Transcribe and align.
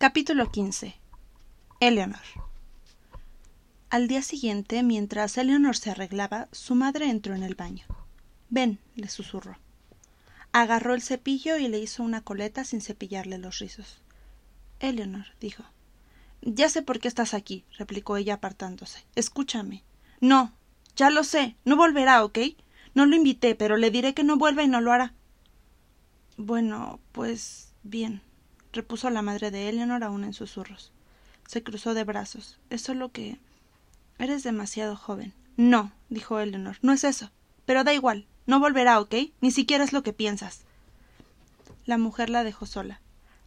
Capítulo 0.00 0.50
15. 0.50 0.94
Eleanor. 1.78 2.22
Al 3.90 4.08
día 4.08 4.22
siguiente, 4.22 4.82
mientras 4.82 5.36
Eleanor 5.36 5.76
se 5.76 5.90
arreglaba, 5.90 6.48
su 6.52 6.74
madre 6.74 7.10
entró 7.10 7.34
en 7.34 7.42
el 7.42 7.54
baño. 7.54 7.84
Ven, 8.48 8.78
le 8.94 9.10
susurró. 9.10 9.58
Agarró 10.52 10.94
el 10.94 11.02
cepillo 11.02 11.58
y 11.58 11.68
le 11.68 11.78
hizo 11.80 12.02
una 12.02 12.22
coleta 12.22 12.64
sin 12.64 12.80
cepillarle 12.80 13.36
los 13.36 13.58
rizos. 13.58 14.00
Eleanor, 14.78 15.26
dijo. 15.38 15.64
Ya 16.40 16.70
sé 16.70 16.80
por 16.80 16.98
qué 16.98 17.06
estás 17.06 17.34
aquí, 17.34 17.66
replicó 17.76 18.16
ella 18.16 18.36
apartándose. 18.36 19.04
Escúchame. 19.16 19.84
No, 20.18 20.54
ya 20.96 21.10
lo 21.10 21.24
sé. 21.24 21.56
No 21.66 21.76
volverá, 21.76 22.24
¿ok? 22.24 22.38
No 22.94 23.04
lo 23.04 23.16
invité, 23.16 23.54
pero 23.54 23.76
le 23.76 23.90
diré 23.90 24.14
que 24.14 24.24
no 24.24 24.38
vuelva 24.38 24.62
y 24.62 24.68
no 24.68 24.80
lo 24.80 24.92
hará. 24.92 25.12
Bueno, 26.38 27.00
pues 27.12 27.74
bien, 27.82 28.22
repuso 28.72 29.10
la 29.10 29.22
madre 29.22 29.50
de 29.50 29.68
Eleanor 29.68 30.04
aún 30.04 30.24
en 30.24 30.32
susurros. 30.32 30.92
Se 31.46 31.62
cruzó 31.62 31.94
de 31.94 32.04
brazos. 32.04 32.58
Es 32.70 32.82
solo 32.82 33.10
que. 33.10 33.38
Eres 34.18 34.42
demasiado 34.42 34.96
joven. 34.96 35.32
No, 35.56 35.92
dijo 36.08 36.38
Eleanor, 36.38 36.76
no 36.82 36.92
es 36.92 37.04
eso. 37.04 37.30
Pero 37.66 37.84
da 37.84 37.92
igual, 37.94 38.26
no 38.46 38.60
volverá, 38.60 39.00
¿ok? 39.00 39.14
Ni 39.40 39.50
siquiera 39.50 39.84
es 39.84 39.92
lo 39.92 40.02
que 40.02 40.12
piensas. 40.12 40.62
La 41.86 41.98
mujer 41.98 42.30
la 42.30 42.44
dejó 42.44 42.66
sola. 42.66 43.00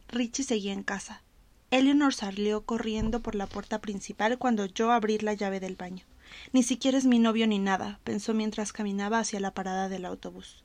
Richie 0.08 0.44
seguía 0.44 0.72
en 0.72 0.82
casa. 0.82 1.22
Eleanor 1.70 2.14
salió 2.14 2.64
corriendo 2.64 3.20
por 3.20 3.34
la 3.34 3.46
puerta 3.46 3.80
principal 3.80 4.38
cuando 4.38 4.66
yo 4.66 4.92
abrí 4.92 5.18
la 5.18 5.34
llave 5.34 5.60
del 5.60 5.76
baño. 5.76 6.04
Ni 6.52 6.62
siquiera 6.62 6.98
es 6.98 7.04
mi 7.04 7.18
novio 7.18 7.46
ni 7.46 7.58
nada, 7.58 8.00
pensó 8.04 8.34
mientras 8.34 8.72
caminaba 8.72 9.18
hacia 9.18 9.40
la 9.40 9.52
parada 9.52 9.88
del 9.88 10.04
autobús 10.04 10.64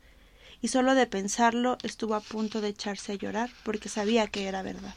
y 0.61 0.69
solo 0.69 0.95
de 0.95 1.07
pensarlo 1.07 1.77
estuvo 1.83 2.15
a 2.15 2.21
punto 2.21 2.61
de 2.61 2.69
echarse 2.69 3.13
a 3.13 3.15
llorar 3.15 3.49
porque 3.63 3.89
sabía 3.89 4.27
que 4.27 4.47
era 4.47 4.61
verdad. 4.61 4.95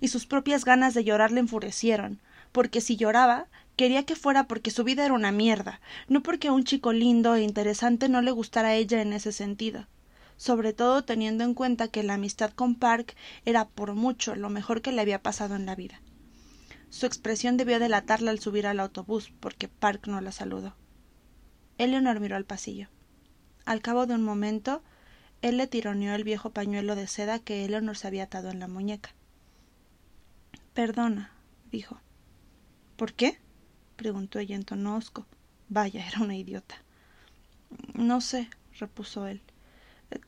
Y 0.00 0.08
sus 0.08 0.26
propias 0.26 0.64
ganas 0.64 0.94
de 0.94 1.04
llorar 1.04 1.32
le 1.32 1.40
enfurecieron, 1.40 2.20
porque 2.52 2.80
si 2.80 2.96
lloraba, 2.96 3.46
quería 3.76 4.04
que 4.04 4.16
fuera 4.16 4.46
porque 4.46 4.70
su 4.70 4.84
vida 4.84 5.04
era 5.04 5.14
una 5.14 5.32
mierda, 5.32 5.80
no 6.08 6.22
porque 6.22 6.50
un 6.50 6.64
chico 6.64 6.92
lindo 6.92 7.34
e 7.34 7.42
interesante 7.42 8.08
no 8.08 8.22
le 8.22 8.30
gustara 8.30 8.68
a 8.68 8.74
ella 8.74 9.02
en 9.02 9.12
ese 9.12 9.32
sentido, 9.32 9.88
sobre 10.36 10.72
todo 10.72 11.04
teniendo 11.04 11.44
en 11.44 11.54
cuenta 11.54 11.88
que 11.88 12.02
la 12.02 12.14
amistad 12.14 12.52
con 12.52 12.76
Park 12.76 13.16
era 13.44 13.66
por 13.68 13.94
mucho 13.94 14.36
lo 14.36 14.50
mejor 14.50 14.82
que 14.82 14.92
le 14.92 15.00
había 15.00 15.22
pasado 15.22 15.56
en 15.56 15.66
la 15.66 15.74
vida. 15.74 16.00
Su 16.90 17.06
expresión 17.06 17.56
debió 17.56 17.80
delatarla 17.80 18.30
al 18.30 18.38
subir 18.38 18.68
al 18.68 18.78
autobús, 18.78 19.32
porque 19.40 19.66
Park 19.66 20.06
no 20.06 20.20
la 20.20 20.30
saludó. 20.30 20.76
Eleanor 21.76 22.20
miró 22.20 22.36
al 22.36 22.44
pasillo. 22.44 22.88
Al 23.64 23.80
cabo 23.80 24.06
de 24.06 24.14
un 24.14 24.22
momento, 24.22 24.82
él 25.42 25.56
le 25.56 25.66
tironeó 25.66 26.14
el 26.14 26.24
viejo 26.24 26.50
pañuelo 26.50 26.96
de 26.96 27.06
seda 27.06 27.38
que 27.38 27.64
Eleanor 27.64 27.96
se 27.96 28.06
había 28.06 28.24
atado 28.24 28.50
en 28.50 28.60
la 28.60 28.68
muñeca. 28.68 29.10
Perdona, 30.74 31.32
dijo. 31.70 32.00
¿Por 32.96 33.12
qué? 33.12 33.38
preguntó 33.96 34.38
ella 34.38 34.56
en 34.56 34.64
tono 34.64 34.96
hosco. 34.96 35.26
Vaya, 35.68 36.06
era 36.06 36.20
una 36.20 36.36
idiota. 36.36 36.76
No 37.94 38.20
sé, 38.20 38.48
repuso 38.78 39.26
él. 39.26 39.40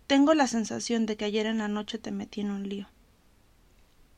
Tengo 0.06 0.34
la 0.34 0.46
sensación 0.46 1.06
de 1.06 1.16
que 1.16 1.24
ayer 1.24 1.46
en 1.46 1.58
la 1.58 1.68
noche 1.68 1.98
te 1.98 2.10
metí 2.10 2.40
en 2.40 2.50
un 2.50 2.68
lío. 2.68 2.88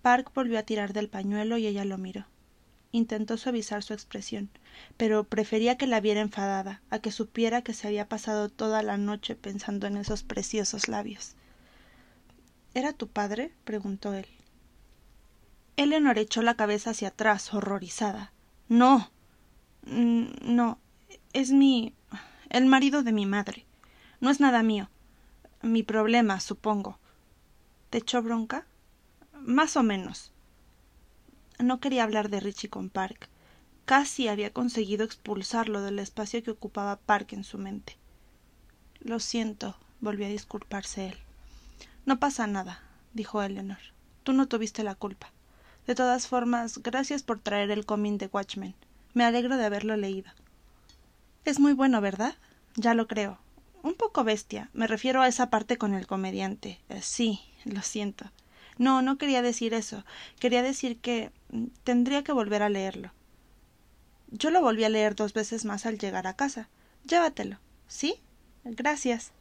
Park 0.03 0.33
volvió 0.35 0.59
a 0.59 0.63
tirar 0.63 0.93
del 0.93 1.09
pañuelo 1.09 1.59
y 1.59 1.67
ella 1.67 1.85
lo 1.85 1.99
miró. 1.99 2.27
Intentó 2.91 3.36
suavizar 3.36 3.83
su 3.83 3.92
expresión, 3.92 4.48
pero 4.97 5.25
prefería 5.25 5.77
que 5.77 5.86
la 5.86 6.00
viera 6.00 6.20
enfadada, 6.20 6.81
a 6.89 7.00
que 7.00 7.12
supiera 7.12 7.62
que 7.62 7.75
se 7.75 7.86
había 7.86 8.08
pasado 8.08 8.48
toda 8.48 8.83
la 8.83 8.97
noche 8.97 9.36
pensando 9.36 9.86
en 9.86 9.98
esos 9.98 10.22
preciosos 10.22 10.89
labios. 10.89 11.34
¿Era 12.75 12.92
tu 12.92 13.09
padre? 13.09 13.53
preguntó 13.64 14.14
él. 14.14 14.27
Eleanor 15.77 16.19
echó 16.19 16.42
la 16.42 16.55
cabeza 16.55 16.91
hacia 16.91 17.09
atrás, 17.09 17.53
horrorizada. 17.55 18.33
No. 18.69 19.11
No. 19.83 20.78
Es 21.33 21.50
mi. 21.50 21.94
el 22.48 22.66
marido 22.66 23.03
de 23.03 23.12
mi 23.12 23.27
madre. 23.27 23.65
No 24.21 24.31
es 24.31 24.41
nada 24.41 24.62
mío. 24.62 24.91
Mi 25.62 25.82
problema, 25.82 26.41
supongo. 26.41 26.98
¿Te 27.91 27.98
echó 27.98 28.22
bronca? 28.22 28.66
Más 29.32 29.77
o 29.77 29.82
menos. 29.82 30.32
No 31.59 31.81
quería 31.81 32.05
hablar 32.05 32.29
de 32.31 32.41
Richie 32.41 32.71
con 32.71 32.89
Park. 32.89 33.29
Casi 33.85 34.29
había 34.29 34.53
conseguido 34.53 35.05
expulsarlo 35.05 35.83
del 35.83 35.99
espacio 35.99 36.43
que 36.43 36.53
ocupaba 36.53 36.97
Park 37.01 37.33
en 37.33 37.43
su 37.43 37.59
mente. 37.59 37.97
Lo 39.01 39.19
siento, 39.19 39.77
volvió 40.01 40.27
a 40.27 40.31
disculparse 40.31 41.09
él. 41.09 41.17
No 42.07 42.21
pasa 42.21 42.47
nada, 42.47 42.81
dijo 43.13 43.43
Eleanor. 43.43 43.79
Tú 44.23 44.33
no 44.33 44.47
tuviste 44.47 44.85
la 44.85 44.95
culpa. 44.95 45.33
De 45.87 45.95
todas 45.95 46.27
formas, 46.27 46.79
gracias 46.79 47.23
por 47.23 47.41
traer 47.41 47.71
el 47.71 47.87
cómic 47.87 48.21
de 48.21 48.31
Watchmen. 48.33 48.75
Me 49.15 49.25
alegro 49.25 49.57
de 49.57 49.65
haberlo 49.65 49.97
leído. 49.97 50.31
Es 51.45 51.59
muy 51.59 51.73
bueno, 51.73 52.01
¿verdad? 52.01 52.37
Ya 52.77 52.95
lo 52.95 53.09
creo. 53.09 53.39
Un 53.83 53.95
poco 53.95 54.23
bestia. 54.23 54.71
Me 54.75 54.87
refiero 54.87 55.23
a 55.23 55.29
esa 55.29 55.51
parte 55.51 55.77
con 55.79 55.95
el 55.95 56.07
comediante. 56.07 56.79
Eh, 56.89 57.01
sí, 57.03 57.41
lo 57.65 57.83
siento. 57.83 58.27
No, 58.78 59.03
no 59.03 59.19
quería 59.19 59.43
decir 59.43 59.75
eso. 59.75 60.05
Quería 60.39 60.62
decir 60.62 60.99
que 60.99 61.33
mm, 61.50 61.66
tendría 61.84 62.22
que 62.22 62.33
volver 62.33 62.62
a 62.62 62.69
leerlo. 62.69 63.12
Yo 64.31 64.50
lo 64.50 64.61
volví 64.62 64.84
a 64.84 64.89
leer 64.89 65.15
dos 65.15 65.33
veces 65.33 65.65
más 65.65 65.84
al 65.87 65.99
llegar 65.99 66.27
a 66.27 66.34
casa. 66.37 66.69
Llévatelo. 67.05 67.59
¿Sí? 67.89 68.21
Gracias. 68.65 69.33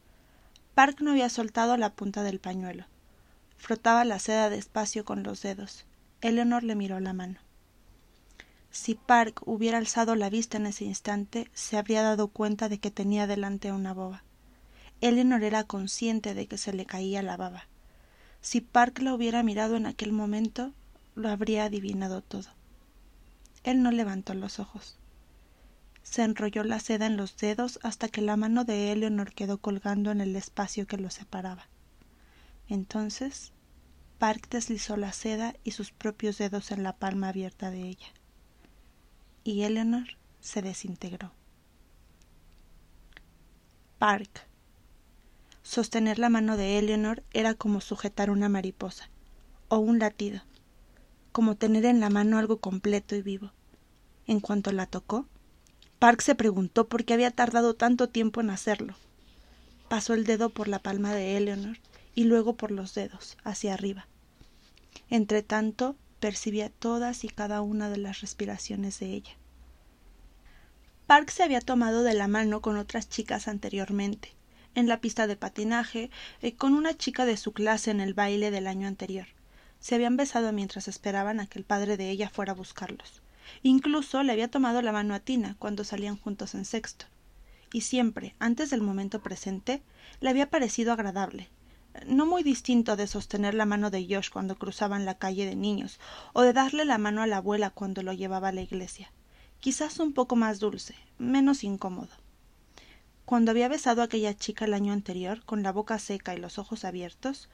Park 0.74 1.02
no 1.02 1.12
había 1.12 1.30
soltado 1.30 1.78
la 1.78 1.94
punta 1.94 2.24
del 2.24 2.40
pañuelo. 2.40 2.86
Frotaba 3.58 4.06
la 4.06 4.20
seda 4.20 4.50
despacio 4.50 5.06
con 5.06 5.24
los 5.24 5.42
dedos. 5.42 5.86
Eleanor 6.22 6.64
le 6.64 6.76
miró 6.76 7.00
la 7.00 7.14
mano. 7.14 7.40
Si 8.72 8.96
Park 8.96 9.42
hubiera 9.46 9.78
alzado 9.78 10.16
la 10.16 10.30
vista 10.30 10.58
en 10.58 10.68
ese 10.68 10.86
instante, 10.86 11.50
se 11.54 11.78
habría 11.78 12.04
dado 12.04 12.28
cuenta 12.28 12.70
de 12.70 12.80
que 12.80 12.92
tenía 12.92 13.28
delante 13.28 13.72
una 13.72 13.94
boba. 13.94 14.24
Eleanor 15.02 15.44
era 15.44 15.64
consciente 15.64 16.34
de 16.34 16.48
que 16.48 16.58
se 16.58 16.74
le 16.74 16.86
caía 16.86 17.22
la 17.24 17.38
baba. 17.38 17.68
Si 18.42 18.62
Park 18.62 19.00
la 19.00 19.14
hubiera 19.14 19.44
mirado 19.44 19.76
en 19.76 19.86
aquel 19.86 20.12
momento, 20.14 20.74
lo 21.16 21.30
habría 21.30 21.66
adivinado 21.66 22.22
todo. 22.22 22.50
Él 23.64 23.84
no 23.84 23.92
levantó 23.92 24.34
los 24.34 24.60
ojos. 24.60 24.98
Se 26.04 26.24
enrolló 26.24 26.64
la 26.64 26.80
seda 26.80 27.06
en 27.06 27.18
los 27.18 27.36
dedos 27.36 27.80
hasta 27.84 28.08
que 28.08 28.22
la 28.22 28.38
mano 28.38 28.64
de 28.64 28.92
Eleanor 28.94 29.34
quedó 29.34 29.58
colgando 29.58 30.12
en 30.12 30.22
el 30.22 30.36
espacio 30.36 30.88
que 30.88 30.98
lo 30.98 31.10
separaba. 31.10 31.68
Entonces, 32.70 33.52
Park 34.18 34.48
deslizó 34.50 34.96
la 34.96 35.12
seda 35.12 35.54
y 35.64 35.72
sus 35.72 35.92
propios 35.92 36.38
dedos 36.38 36.72
en 36.72 36.84
la 36.84 36.94
palma 36.94 37.30
abierta 37.30 37.72
de 37.72 37.82
ella. 37.84 38.08
Y 39.44 39.64
Eleanor 39.64 40.18
se 40.40 40.62
desintegró. 40.62 41.34
Park 44.00 44.47
Sostener 45.68 46.18
la 46.18 46.30
mano 46.30 46.56
de 46.56 46.80
Eleanor 46.80 47.24
era 47.34 47.54
como 47.54 47.82
sujetar 47.82 48.30
una 48.30 48.48
mariposa, 48.48 49.10
o 49.68 49.80
un 49.80 50.00
latido, 50.00 50.42
como 51.34 51.58
tener 51.58 51.84
en 51.84 52.00
la 52.00 52.10
mano 52.10 52.38
algo 52.38 52.62
completo 52.62 53.18
y 53.18 53.22
vivo. 53.22 53.52
En 54.28 54.40
cuanto 54.40 54.72
la 54.72 54.86
tocó, 54.86 55.26
Park 56.00 56.22
se 56.22 56.36
preguntó 56.36 56.88
por 56.88 57.04
qué 57.04 57.16
había 57.16 57.32
tardado 57.32 57.74
tanto 57.74 58.08
tiempo 58.08 58.40
en 58.40 58.50
hacerlo. 58.50 58.96
Pasó 59.90 60.14
el 60.14 60.24
dedo 60.24 60.52
por 60.52 60.70
la 60.70 60.80
palma 60.80 61.14
de 61.14 61.36
Eleanor 61.36 61.80
y 62.16 62.24
luego 62.24 62.56
por 62.56 62.72
los 62.72 62.94
dedos, 62.94 63.36
hacia 63.44 63.74
arriba. 63.74 64.08
Entretanto, 65.10 65.98
percibía 66.22 66.70
todas 66.70 67.26
y 67.26 67.28
cada 67.28 67.60
una 67.62 67.90
de 67.90 67.98
las 67.98 68.22
respiraciones 68.22 69.02
de 69.02 69.08
ella. 69.08 69.34
Park 71.08 71.30
se 71.30 71.44
había 71.44 71.60
tomado 71.60 72.04
de 72.04 72.14
la 72.14 72.30
mano 72.30 72.62
con 72.62 72.78
otras 72.78 73.10
chicas 73.10 73.50
anteriormente, 73.50 74.37
en 74.78 74.88
la 74.88 75.02
pista 75.02 75.26
de 75.26 75.36
patinaje 75.36 76.12
eh, 76.44 76.54
con 76.54 76.76
una 76.76 76.96
chica 76.96 77.26
de 77.26 77.36
su 77.36 77.52
clase 77.52 77.90
en 77.90 78.00
el 78.00 78.14
baile 78.14 78.52
del 78.52 78.68
año 78.68 78.88
anterior. 78.88 79.26
Se 79.80 79.96
habían 79.96 80.18
besado 80.18 80.54
mientras 80.54 80.88
esperaban 80.88 81.40
a 81.40 81.48
que 81.48 81.58
el 81.58 81.66
padre 81.66 81.98
de 81.98 82.12
ella 82.12 82.30
fuera 82.30 82.52
a 82.52 82.56
buscarlos. 82.56 83.24
Incluso 83.64 84.22
le 84.22 84.34
había 84.34 84.52
tomado 84.52 84.84
la 84.84 84.92
mano 84.92 85.16
a 85.16 85.20
Tina 85.20 85.56
cuando 85.58 85.84
salían 85.84 86.16
juntos 86.16 86.54
en 86.54 86.64
sexto. 86.64 87.08
Y 87.74 87.82
siempre, 87.82 88.36
antes 88.38 88.70
del 88.70 88.82
momento 88.82 89.20
presente, 89.20 89.82
le 90.22 90.30
había 90.30 90.52
parecido 90.52 90.94
agradable, 90.94 91.50
no 92.06 92.28
muy 92.28 92.44
distinto 92.44 92.96
de 92.96 93.08
sostener 93.08 93.56
la 93.56 93.66
mano 93.66 93.90
de 93.90 94.06
Josh 94.08 94.30
cuando 94.30 94.58
cruzaban 94.58 95.06
la 95.06 95.18
calle 95.18 95.48
de 95.48 95.56
niños, 95.56 96.00
o 96.34 96.44
de 96.44 96.54
darle 96.54 96.86
la 96.86 97.00
mano 97.00 97.24
a 97.24 97.28
la 97.28 97.38
abuela 97.38 97.72
cuando 97.72 98.04
lo 98.04 98.14
llevaba 98.14 98.50
a 98.50 98.54
la 98.54 98.62
iglesia. 98.62 99.12
Quizás 99.60 100.00
un 100.00 100.14
poco 100.14 100.36
más 100.36 100.60
dulce, 100.60 100.94
menos 101.18 101.64
incómodo. 101.64 102.27
Cuando 103.28 103.52
había 103.52 103.68
besado 103.68 104.02
a 104.02 104.06
aquella 104.06 104.38
chica 104.38 104.64
el 104.64 104.74
año 104.74 104.94
anterior, 104.94 105.44
con 105.44 105.62
la 105.62 105.74
boca 105.74 106.00
seca 106.00 106.34
y 106.34 106.38
los 106.38 106.58
ojos 106.58 106.86
abiertos, 106.86 107.50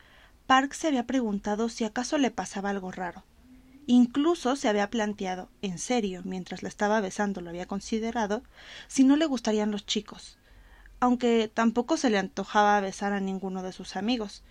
Park 0.45 0.73
se 0.73 0.87
había 0.87 1.07
preguntado 1.07 1.67
si 1.67 1.83
acaso 1.83 2.19
le 2.19 2.29
pasaba 2.29 2.69
algo 2.69 2.91
raro. 2.91 3.23
Incluso 3.87 4.55
se 4.55 4.69
había 4.69 4.91
planteado, 4.91 5.49
en 5.63 5.79
serio, 5.79 6.21
mientras 6.25 6.61
la 6.61 6.69
estaba 6.69 7.01
besando 7.01 7.41
lo 7.41 7.49
había 7.49 7.65
considerado, 7.65 8.43
si 8.87 9.03
no 9.03 9.15
le 9.15 9.25
gustarían 9.25 9.71
los 9.71 9.87
chicos, 9.87 10.37
aunque 10.99 11.49
tampoco 11.51 11.97
se 11.97 12.11
le 12.11 12.19
antojaba 12.19 12.79
besar 12.79 13.11
a 13.11 13.19
ninguno 13.19 13.63
de 13.63 13.73
sus 13.73 13.95
amigos, 13.95 14.43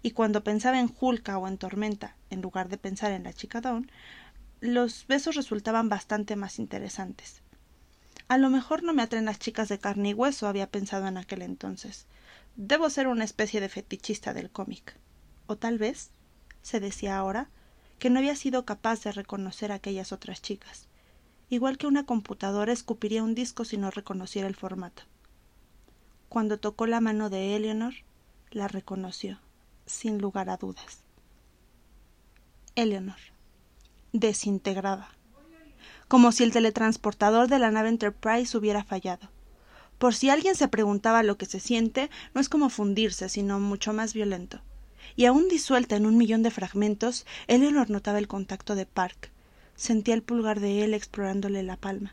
y 0.00 0.12
cuando 0.12 0.44
pensaba 0.44 0.80
en 0.80 0.88
Julka 0.88 1.36
o 1.36 1.46
en 1.46 1.58
Tormenta, 1.58 2.16
en 2.30 2.40
lugar 2.40 2.70
de 2.70 2.78
pensar 2.78 3.12
en 3.12 3.24
la 3.24 3.34
chica 3.34 3.60
Dawn, 3.60 3.90
los 4.60 5.06
besos 5.06 5.36
resultaban 5.36 5.90
bastante 5.90 6.36
más 6.36 6.58
interesantes. 6.58 7.42
A 8.30 8.38
lo 8.38 8.48
mejor 8.48 8.84
no 8.84 8.94
me 8.94 9.02
atraen 9.02 9.24
las 9.24 9.40
chicas 9.40 9.68
de 9.68 9.80
carne 9.80 10.10
y 10.10 10.14
hueso, 10.14 10.46
había 10.46 10.70
pensado 10.70 11.08
en 11.08 11.16
aquel 11.16 11.42
entonces. 11.42 12.06
Debo 12.54 12.88
ser 12.88 13.08
una 13.08 13.24
especie 13.24 13.60
de 13.60 13.68
fetichista 13.68 14.32
del 14.32 14.50
cómic. 14.50 14.94
O 15.48 15.56
tal 15.56 15.78
vez, 15.78 16.10
se 16.62 16.78
decía 16.78 17.18
ahora, 17.18 17.48
que 17.98 18.08
no 18.08 18.20
había 18.20 18.36
sido 18.36 18.64
capaz 18.64 19.02
de 19.02 19.10
reconocer 19.10 19.72
a 19.72 19.74
aquellas 19.74 20.12
otras 20.12 20.40
chicas. 20.40 20.86
Igual 21.48 21.76
que 21.76 21.88
una 21.88 22.06
computadora 22.06 22.72
escupiría 22.72 23.24
un 23.24 23.34
disco 23.34 23.64
si 23.64 23.76
no 23.78 23.90
reconociera 23.90 24.46
el 24.46 24.54
formato. 24.54 25.02
Cuando 26.28 26.60
tocó 26.60 26.86
la 26.86 27.00
mano 27.00 27.30
de 27.30 27.56
Eleanor, 27.56 27.94
la 28.52 28.68
reconoció, 28.68 29.40
sin 29.86 30.18
lugar 30.18 30.50
a 30.50 30.56
dudas. 30.56 31.02
Eleanor 32.76 33.18
desintegrada, 34.12 35.08
como 36.10 36.32
si 36.32 36.42
el 36.42 36.50
teletransportador 36.50 37.46
de 37.46 37.60
la 37.60 37.70
nave 37.70 37.88
Enterprise 37.88 38.58
hubiera 38.58 38.82
fallado. 38.82 39.30
Por 39.96 40.12
si 40.12 40.28
alguien 40.28 40.56
se 40.56 40.66
preguntaba 40.66 41.22
lo 41.22 41.38
que 41.38 41.46
se 41.46 41.60
siente, 41.60 42.10
no 42.34 42.40
es 42.40 42.48
como 42.48 42.68
fundirse, 42.68 43.28
sino 43.28 43.60
mucho 43.60 43.92
más 43.92 44.12
violento. 44.12 44.60
Y 45.14 45.26
aún 45.26 45.46
disuelta 45.46 45.94
en 45.94 46.06
un 46.06 46.16
millón 46.16 46.42
de 46.42 46.50
fragmentos, 46.50 47.26
Eleanor 47.46 47.90
notaba 47.90 48.18
el 48.18 48.26
contacto 48.26 48.74
de 48.74 48.86
Park. 48.86 49.30
Sentía 49.76 50.14
el 50.14 50.24
pulgar 50.24 50.58
de 50.58 50.82
él 50.82 50.94
explorándole 50.94 51.62
la 51.62 51.76
palma. 51.76 52.12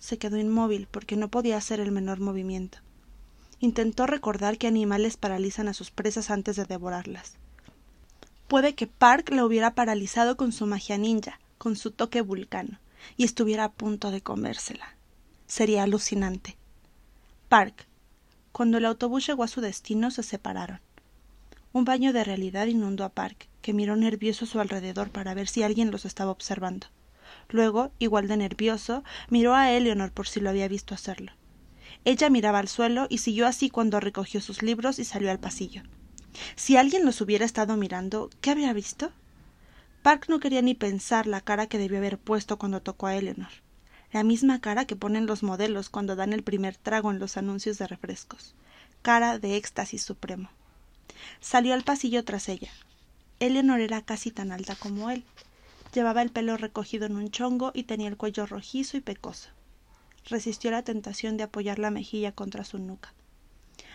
Se 0.00 0.18
quedó 0.18 0.36
inmóvil 0.36 0.88
porque 0.90 1.14
no 1.14 1.28
podía 1.28 1.58
hacer 1.58 1.78
el 1.78 1.92
menor 1.92 2.18
movimiento. 2.18 2.78
Intentó 3.60 4.08
recordar 4.08 4.58
que 4.58 4.66
animales 4.66 5.16
paralizan 5.16 5.68
a 5.68 5.74
sus 5.74 5.92
presas 5.92 6.28
antes 6.32 6.56
de 6.56 6.64
devorarlas. 6.64 7.36
Puede 8.48 8.74
que 8.74 8.88
Park 8.88 9.30
la 9.30 9.44
hubiera 9.44 9.76
paralizado 9.76 10.36
con 10.36 10.50
su 10.50 10.66
magia 10.66 10.98
ninja, 10.98 11.38
con 11.56 11.76
su 11.76 11.92
toque 11.92 12.20
vulcano, 12.20 12.80
y 13.16 13.24
estuviera 13.24 13.64
a 13.64 13.72
punto 13.72 14.10
de 14.10 14.20
comérsela. 14.20 14.96
Sería 15.46 15.82
alucinante. 15.82 16.56
Park. 17.48 17.86
Cuando 18.52 18.78
el 18.78 18.84
autobús 18.84 19.26
llegó 19.26 19.44
a 19.44 19.48
su 19.48 19.60
destino, 19.60 20.10
se 20.10 20.22
separaron. 20.22 20.80
Un 21.72 21.84
baño 21.84 22.12
de 22.12 22.24
realidad 22.24 22.66
inundó 22.66 23.04
a 23.04 23.08
Park, 23.08 23.48
que 23.62 23.72
miró 23.72 23.96
nervioso 23.96 24.44
a 24.44 24.48
su 24.48 24.60
alrededor 24.60 25.10
para 25.10 25.34
ver 25.34 25.48
si 25.48 25.62
alguien 25.62 25.90
los 25.90 26.04
estaba 26.04 26.30
observando. 26.30 26.88
Luego, 27.48 27.92
igual 27.98 28.28
de 28.28 28.36
nervioso, 28.36 29.04
miró 29.30 29.54
a 29.54 29.70
Eleanor 29.70 30.12
por 30.12 30.28
si 30.28 30.40
lo 30.40 30.50
había 30.50 30.68
visto 30.68 30.94
hacerlo. 30.94 31.32
Ella 32.04 32.30
miraba 32.30 32.58
al 32.58 32.68
suelo 32.68 33.06
y 33.08 33.18
siguió 33.18 33.46
así 33.46 33.70
cuando 33.70 34.00
recogió 34.00 34.40
sus 34.40 34.62
libros 34.62 34.98
y 34.98 35.04
salió 35.04 35.30
al 35.30 35.38
pasillo. 35.38 35.82
Si 36.56 36.76
alguien 36.76 37.04
los 37.04 37.20
hubiera 37.20 37.44
estado 37.44 37.76
mirando, 37.76 38.30
¿qué 38.40 38.50
habría 38.50 38.72
visto? 38.72 39.12
Park 40.02 40.26
no 40.28 40.40
quería 40.40 40.62
ni 40.62 40.74
pensar 40.74 41.28
la 41.28 41.40
cara 41.40 41.68
que 41.68 41.78
debió 41.78 41.98
haber 41.98 42.18
puesto 42.18 42.58
cuando 42.58 42.82
tocó 42.82 43.06
a 43.06 43.14
Eleanor. 43.14 43.52
La 44.12 44.24
misma 44.24 44.60
cara 44.60 44.84
que 44.84 44.96
ponen 44.96 45.26
los 45.26 45.44
modelos 45.44 45.90
cuando 45.90 46.16
dan 46.16 46.32
el 46.32 46.42
primer 46.42 46.76
trago 46.76 47.12
en 47.12 47.20
los 47.20 47.36
anuncios 47.36 47.78
de 47.78 47.86
refrescos. 47.86 48.54
Cara 49.02 49.38
de 49.38 49.56
éxtasis 49.56 50.02
supremo. 50.02 50.50
Salió 51.40 51.72
al 51.72 51.84
pasillo 51.84 52.24
tras 52.24 52.48
ella. 52.48 52.70
Eleanor 53.38 53.80
era 53.80 54.02
casi 54.02 54.32
tan 54.32 54.50
alta 54.50 54.74
como 54.74 55.08
él. 55.08 55.24
Llevaba 55.94 56.22
el 56.22 56.30
pelo 56.30 56.56
recogido 56.56 57.06
en 57.06 57.14
un 57.14 57.30
chongo 57.30 57.70
y 57.72 57.84
tenía 57.84 58.08
el 58.08 58.16
cuello 58.16 58.44
rojizo 58.46 58.96
y 58.96 59.00
pecoso. 59.00 59.50
Resistió 60.28 60.72
la 60.72 60.82
tentación 60.82 61.36
de 61.36 61.44
apoyar 61.44 61.78
la 61.78 61.90
mejilla 61.90 62.32
contra 62.32 62.64
su 62.64 62.78
nuca 62.78 63.14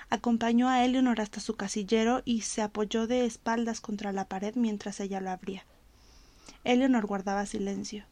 acompañó 0.10 0.70
a 0.70 0.86
Eleanor 0.86 1.20
hasta 1.20 1.42
su 1.42 1.56
casillero 1.56 2.22
y 2.24 2.42
se 2.42 2.62
apoyó 2.62 3.08
de 3.08 3.26
espaldas 3.26 3.82
contra 3.82 4.14
la 4.14 4.26
pared 4.26 4.56
mientras 4.56 5.00
ella 5.02 5.20
lo 5.20 5.32
abría. 5.32 5.66
Eleanor 6.68 7.06
guardaba 7.06 7.46
silencio. 7.46 8.04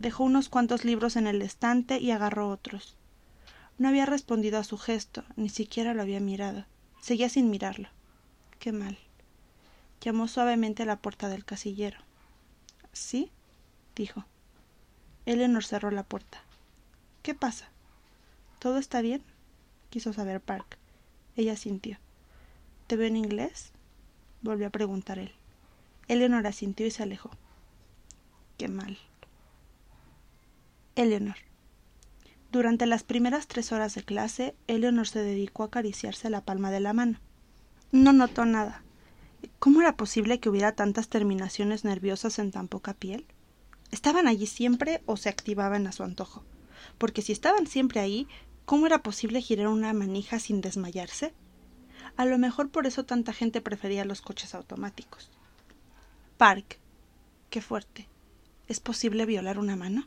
Dejó 0.00 0.24
unos 0.24 0.50
cuantos 0.50 0.84
libros 0.84 1.16
en 1.16 1.26
el 1.26 1.40
estante 1.40 1.98
y 1.98 2.10
agarró 2.10 2.50
otros. 2.50 2.94
No 3.78 3.88
había 3.88 4.04
respondido 4.04 4.58
a 4.58 4.64
su 4.64 4.76
gesto, 4.76 5.24
ni 5.36 5.48
siquiera 5.48 5.94
lo 5.94 6.02
había 6.02 6.20
mirado. 6.20 6.66
Seguía 7.00 7.30
sin 7.30 7.48
mirarlo. 7.48 7.88
Qué 8.58 8.72
mal. 8.72 8.98
Llamó 10.02 10.28
suavemente 10.28 10.82
a 10.82 10.86
la 10.86 10.98
puerta 10.98 11.30
del 11.30 11.46
casillero. 11.46 11.96
¿Sí? 12.92 13.30
dijo. 13.96 14.26
Eleanor 15.24 15.64
cerró 15.64 15.90
la 15.90 16.02
puerta. 16.02 16.42
¿Qué 17.22 17.34
pasa? 17.34 17.70
¿Todo 18.58 18.76
está 18.76 19.00
bien? 19.00 19.22
quiso 19.88 20.12
saber 20.12 20.42
Park. 20.42 20.76
Ella 21.34 21.56
sintió. 21.56 21.96
¿Te 22.88 22.96
veo 22.96 23.06
en 23.06 23.16
inglés? 23.16 23.72
volvió 24.42 24.66
a 24.66 24.70
preguntar 24.70 25.18
él. 25.18 25.32
Eleanor 26.08 26.46
asintió 26.46 26.86
y 26.86 26.90
se 26.90 27.04
alejó. 27.04 27.30
Mal. 28.68 28.98
Eleanor. 30.96 31.36
Durante 32.52 32.86
las 32.86 33.04
primeras 33.04 33.46
tres 33.46 33.72
horas 33.72 33.94
de 33.94 34.02
clase, 34.02 34.54
Eleanor 34.66 35.06
se 35.06 35.22
dedicó 35.22 35.62
a 35.62 35.66
acariciarse 35.66 36.30
la 36.30 36.44
palma 36.44 36.70
de 36.70 36.80
la 36.80 36.92
mano. 36.92 37.18
No 37.92 38.12
notó 38.12 38.44
nada. 38.44 38.82
¿Cómo 39.58 39.80
era 39.80 39.96
posible 39.96 40.40
que 40.40 40.48
hubiera 40.48 40.72
tantas 40.72 41.08
terminaciones 41.08 41.84
nerviosas 41.84 42.38
en 42.38 42.50
tan 42.50 42.68
poca 42.68 42.94
piel? 42.94 43.26
¿Estaban 43.90 44.26
allí 44.26 44.46
siempre 44.46 45.02
o 45.06 45.16
se 45.16 45.28
activaban 45.28 45.86
a 45.86 45.92
su 45.92 46.02
antojo? 46.02 46.44
Porque 46.98 47.22
si 47.22 47.32
estaban 47.32 47.66
siempre 47.66 48.00
ahí, 48.00 48.26
¿Cómo 48.70 48.86
era 48.86 49.02
posible 49.02 49.42
girar 49.42 49.66
una 49.66 49.92
manija 49.92 50.38
sin 50.38 50.60
desmayarse? 50.60 51.34
A 52.16 52.24
lo 52.24 52.38
mejor 52.38 52.70
por 52.70 52.86
eso 52.86 53.04
tanta 53.04 53.32
gente 53.32 53.60
prefería 53.60 54.04
los 54.04 54.22
coches 54.22 54.54
automáticos. 54.54 55.28
Park. 56.36 56.78
Qué 57.50 57.60
fuerte. 57.62 58.06
¿Es 58.70 58.78
posible 58.78 59.26
violar 59.26 59.58
una 59.58 59.74
mano? 59.74 60.06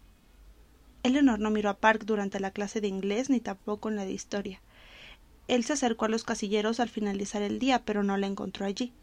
Eleanor 1.03 1.37
no 1.37 1.49
miró 1.49 1.69
a 1.69 1.79
Park 1.79 2.05
durante 2.05 2.39
la 2.39 2.51
clase 2.51 2.79
de 2.79 2.87
inglés 2.87 3.29
ni 3.29 3.41
tampoco 3.41 3.89
en 3.89 3.97
la 3.97 4.05
de 4.05 4.13
historia. 4.13 4.61
Él 5.49 5.65
se 5.65 5.73
acercó 5.73 6.05
a 6.05 6.07
los 6.07 6.23
casilleros 6.23 6.79
al 6.79 6.87
finalizar 6.87 7.41
el 7.41 7.59
día, 7.59 7.83
pero 7.83 8.03
no 8.03 8.15
la 8.15 8.25
encontró 8.25 8.65
allí. 8.65 8.93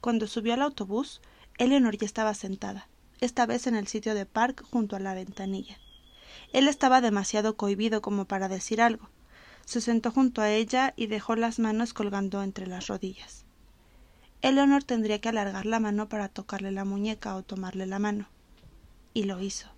Cuando 0.00 0.26
subió 0.26 0.54
al 0.54 0.62
autobús, 0.62 1.20
Eleanor 1.58 1.98
ya 1.98 2.06
estaba 2.06 2.32
sentada, 2.32 2.88
esta 3.20 3.44
vez 3.44 3.66
en 3.66 3.74
el 3.76 3.86
sitio 3.86 4.14
de 4.14 4.24
Park 4.24 4.64
junto 4.70 4.96
a 4.96 5.00
la 5.00 5.12
ventanilla. 5.12 5.76
Él 6.54 6.66
estaba 6.66 7.02
demasiado 7.02 7.54
cohibido 7.54 8.00
como 8.00 8.24
para 8.24 8.48
decir 8.48 8.80
algo. 8.80 9.10
Se 9.66 9.82
sentó 9.82 10.10
junto 10.10 10.40
a 10.40 10.50
ella 10.50 10.94
y 10.96 11.08
dejó 11.08 11.36
las 11.36 11.58
manos 11.58 11.92
colgando 11.92 12.42
entre 12.42 12.66
las 12.66 12.86
rodillas. 12.86 13.44
Eleanor 14.40 14.84
tendría 14.84 15.20
que 15.20 15.28
alargar 15.28 15.66
la 15.66 15.80
mano 15.80 16.08
para 16.08 16.30
tocarle 16.30 16.70
la 16.70 16.86
muñeca 16.86 17.36
o 17.36 17.42
tomarle 17.42 17.84
la 17.84 17.98
mano. 17.98 18.30
Y 19.16 19.22
lo 19.22 19.40
hizo. 19.40 19.70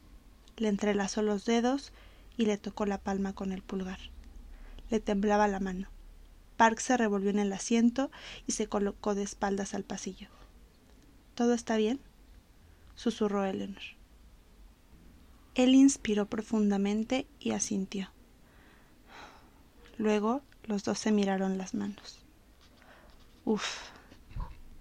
Le 0.57 0.67
entrelazó 0.67 1.23
los 1.23 1.45
dedos 1.45 1.93
y 2.37 2.47
le 2.47 2.59
tocó 2.59 2.87
la 2.87 2.99
palma 2.99 3.37
con 3.37 3.53
el 3.53 3.63
pulgar. 3.63 4.01
Le 4.91 4.99
temblaba 4.99 5.47
la 5.47 5.61
mano. 5.61 5.87
Park 6.57 6.81
se 6.81 6.97
revolvió 6.97 7.31
en 7.31 7.39
el 7.39 7.53
asiento 7.53 8.11
y 8.49 8.53
se 8.53 8.67
colocó 8.67 9.15
de 9.15 9.23
espaldas 9.23 9.75
al 9.75 9.85
pasillo. 9.85 10.27
¿Todo 11.37 11.55
está 11.55 11.77
bien? 11.77 12.01
susurró 12.97 13.45
Eleanor. 13.45 13.81
Él 15.55 15.77
inspiró 15.77 16.27
profundamente 16.27 17.25
y 17.39 17.53
asintió. 17.53 18.11
Luego 19.99 20.43
los 20.65 20.83
dos 20.83 20.99
se 20.99 21.13
miraron 21.13 21.59
las 21.59 21.75
manos. 21.75 22.19
Uf, 23.45 23.83